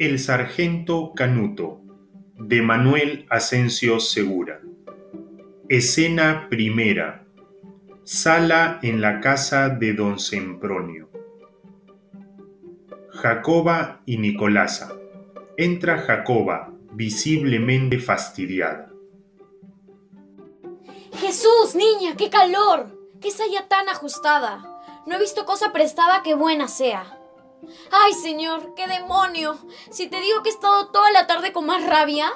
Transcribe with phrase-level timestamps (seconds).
[0.00, 1.82] El sargento Canuto,
[2.38, 4.62] de Manuel Asensio Segura.
[5.68, 7.26] Escena primera.
[8.04, 11.10] Sala en la casa de don Sempronio.
[13.10, 14.94] Jacoba y Nicolasa.
[15.58, 18.90] Entra Jacoba, visiblemente fastidiada.
[21.18, 22.86] Jesús, niña, qué calor.
[23.20, 24.64] Qué saya tan ajustada.
[25.06, 27.19] No he visto cosa prestada que buena sea.
[27.90, 29.58] Ay, señor, qué demonio.
[29.90, 32.32] Si te digo que he estado toda la tarde con más rabia,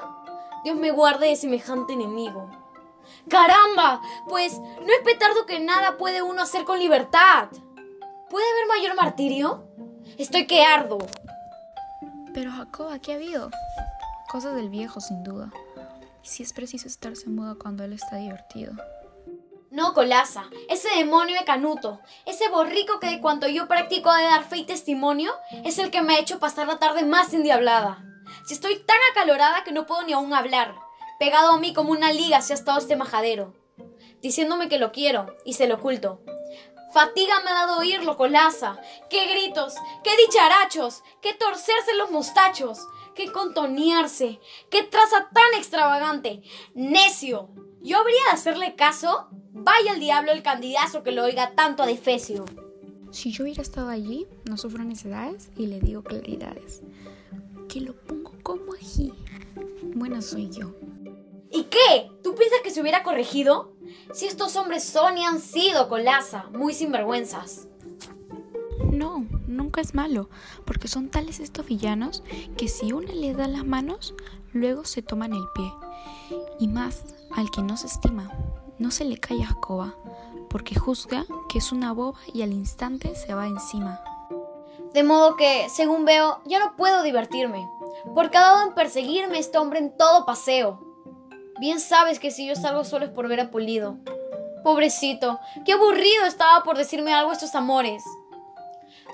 [0.65, 2.51] Dios me guarde de semejante enemigo.
[3.29, 4.01] ¡Caramba!
[4.29, 7.49] Pues no es petardo que nada puede uno hacer con libertad.
[8.31, 9.65] ¿Puede haber mayor martirio?
[10.19, 10.99] Estoy que ardo.
[12.33, 13.51] Pero Jacoba, ¿qué ha habido?
[14.31, 15.51] Cosas del viejo, sin duda.
[16.23, 18.73] Y si es preciso estarse mudo cuando él está divertido.
[19.75, 24.45] No, Colasa, ese demonio de Canuto, ese borrico que de cuanto yo practico de dar
[24.45, 28.05] fe y testimonio, es el que me ha hecho pasar la tarde más endiablada.
[28.47, 30.77] Si estoy tan acalorada que no puedo ni aún hablar,
[31.19, 33.53] pegado a mí como una liga se ha estado este majadero,
[34.23, 36.21] diciéndome que lo quiero y se lo oculto.
[36.93, 38.79] Fatiga me ha dado oírlo, Colasa.
[39.11, 39.75] ¡Qué gritos!
[40.05, 41.03] ¡Qué dicharachos!
[41.21, 42.79] ¡Qué torcerse los mostachos!
[43.15, 44.41] ¡Qué contonearse!
[44.71, 46.43] ¡Qué traza tan extravagante!
[46.75, 47.49] ¡Necio!
[47.81, 49.29] ¿Yo habría de hacerle caso?
[49.53, 52.45] Vaya el diablo el candidato que lo oiga tanto a defecio.
[53.13, 56.83] Si yo hubiera estado allí, no sufro necedades y le digo claridades.
[57.69, 59.13] Que lo pongo como ají.
[59.83, 60.75] Buena soy yo.
[61.53, 62.11] ¿Y qué?
[62.25, 63.77] ¿Tú piensas que se hubiera corregido?
[64.13, 67.69] Si estos hombres son y han sido colaza, muy sinvergüenzas.
[68.91, 69.25] No,
[69.57, 70.29] nunca es malo,
[70.65, 72.23] porque son tales estos villanos
[72.57, 74.15] que si una le da las manos,
[74.53, 75.73] luego se toman el pie.
[76.59, 78.31] Y más, al que no se estima,
[78.79, 79.95] no se le cae a Jacoba,
[80.49, 84.01] porque juzga que es una boba y al instante se va encima.
[84.93, 87.69] De modo que, según veo, ya no puedo divertirme,
[88.15, 90.81] porque ha dado en perseguirme este hombre en todo paseo.
[91.59, 93.99] Bien sabes que si yo salgo solo es por ver a Pulido.
[94.63, 98.03] Pobrecito, qué aburrido estaba por decirme algo estos amores.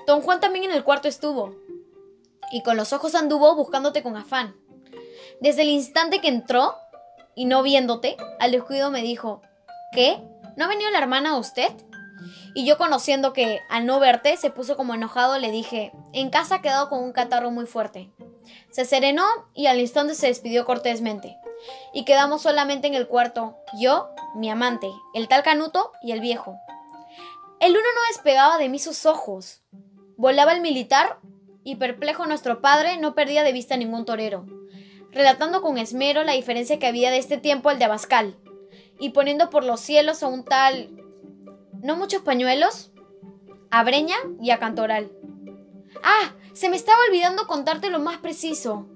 [0.07, 1.55] Don Juan también en el cuarto estuvo,
[2.51, 4.55] y con los ojos anduvo buscándote con afán.
[5.39, 6.75] Desde el instante que entró,
[7.35, 9.41] y no viéndote, al descuido me dijo,
[9.93, 10.21] ¿qué?
[10.57, 11.71] ¿No ha venido la hermana a usted?
[12.53, 16.55] Y yo conociendo que al no verte se puso como enojado, le dije, en casa
[16.55, 18.11] ha quedado con un catarro muy fuerte.
[18.71, 21.37] Se serenó y al instante se despidió cortésmente.
[21.93, 26.57] Y quedamos solamente en el cuarto, yo, mi amante, el tal Canuto y el viejo.
[27.59, 29.61] El uno no despegaba de mí sus ojos.
[30.21, 31.19] Volaba el militar
[31.63, 34.45] y perplejo nuestro padre no perdía de vista ningún torero
[35.11, 38.37] relatando con esmero la diferencia que había de este tiempo al de Abascal,
[38.99, 40.89] y poniendo por los cielos a un tal...
[41.81, 42.91] ¿No muchos pañuelos?
[43.71, 45.11] A Breña y a Cantoral.
[46.03, 48.87] Ah, se me estaba olvidando contarte lo más preciso.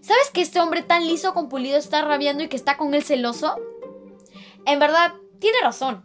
[0.00, 3.04] ¿Sabes que este hombre tan liso con pulido está rabiando y que está con él
[3.04, 3.54] celoso?
[4.66, 6.02] En verdad, tiene razón,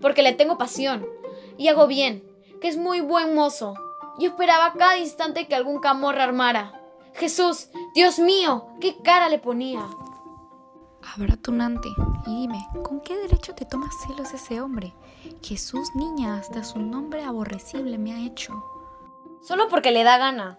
[0.00, 1.06] porque le tengo pasión,
[1.58, 2.24] y hago bien,
[2.62, 3.74] que es muy buen mozo.
[4.18, 6.80] Yo esperaba cada instante que algún camorra armara.
[7.14, 9.86] Jesús, Dios mío, ¿qué cara le ponía?
[11.14, 11.88] Habrá tunante.
[12.26, 14.94] Y dime, ¿con qué derecho te tomas celos ese hombre?
[15.42, 18.52] Jesús, niña, hasta su nombre aborrecible me ha hecho.
[19.42, 20.58] Solo porque le da gana.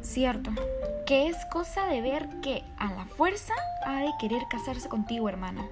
[0.00, 0.50] Cierto,
[1.06, 3.54] que es cosa de ver que a la fuerza
[3.84, 5.68] ha de querer casarse contigo, hermana.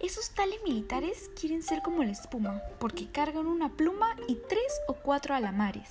[0.00, 4.94] Esos tales militares quieren ser como la espuma, porque cargan una pluma y tres o
[4.94, 5.90] cuatro alamares.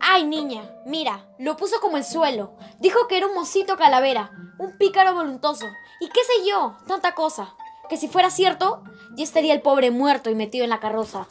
[0.00, 2.52] Ay, niña, mira, lo puso como el suelo.
[2.78, 5.66] Dijo que era un mocito calavera, un pícaro voluntoso.
[6.00, 7.54] Y qué sé yo, tanta cosa.
[7.88, 8.82] Que si fuera cierto,
[9.16, 11.26] ya estaría el pobre muerto y metido en la carroza.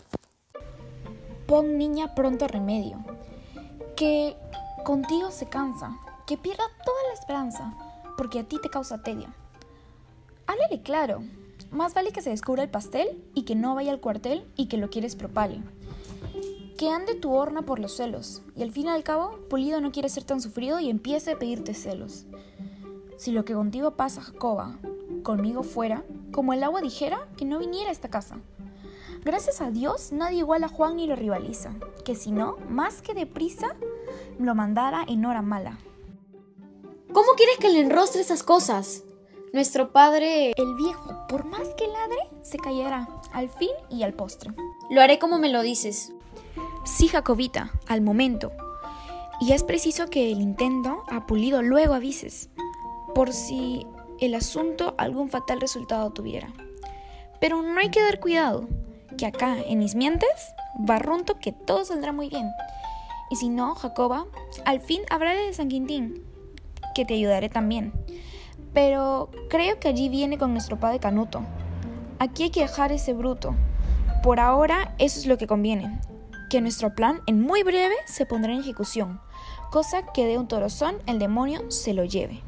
[1.47, 3.03] Pon niña pronto remedio.
[3.95, 4.35] Que
[4.83, 7.73] contigo se cansa, que pierda toda la esperanza,
[8.17, 9.27] porque a ti te causa tedio.
[10.47, 11.23] Háblale claro.
[11.71, 14.77] Más vale que se descubra el pastel y que no vaya al cuartel y que
[14.77, 15.61] lo quieres propale
[16.77, 19.91] que ande tu horna por los celos, y al fin y al cabo, Pulido no
[19.91, 22.25] quiere ser tan sufrido y empiece a pedirte celos.
[23.17, 24.75] Si lo que contigo pasa, Jacoba,
[25.23, 28.37] conmigo fuera, como el agua dijera que no viniera a esta casa.
[29.23, 31.71] Gracias a Dios, nadie iguala a Juan ni lo rivaliza,
[32.03, 33.75] que si no, más que deprisa,
[34.39, 35.77] lo mandara en hora mala.
[37.13, 39.03] ¿Cómo quieres que le enrostre esas cosas?
[39.53, 40.51] Nuestro padre...
[40.57, 44.51] El viejo, por más que ladre, se callará, al fin y al postre.
[44.89, 46.11] Lo haré como me lo dices.
[46.85, 48.51] Sí, Jacobita, al momento.
[49.39, 52.49] Y es preciso que el intento ha pulido luego avises,
[53.13, 53.85] por si
[54.19, 56.51] el asunto algún fatal resultado tuviera.
[57.39, 58.67] Pero no hay que dar cuidado,
[59.19, 62.49] que acá en mis mientes barrunto que todo saldrá muy bien.
[63.29, 64.25] Y si no, Jacoba,
[64.65, 66.23] al fin hablaré de San Quintín,
[66.95, 67.93] que te ayudaré también.
[68.73, 71.41] Pero creo que allí viene con nuestro padre Canuto.
[72.19, 73.55] Aquí hay que dejar ese bruto.
[74.23, 75.99] Por ahora, eso es lo que conviene.
[76.49, 79.19] Que nuestro plan en muy breve se pondrá en ejecución,
[79.71, 82.41] cosa que de un torozón el demonio se lo lleve.